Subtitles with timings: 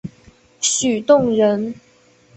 [0.59, 1.75] 许洞人。